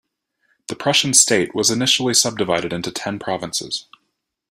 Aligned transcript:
The 0.67 0.75
Prussian 0.75 1.13
state 1.13 1.53
was 1.53 1.69
initially 1.69 2.15
subdivided 2.15 2.73
into 2.73 2.89
ten 2.89 3.19
provinces. 3.19 3.85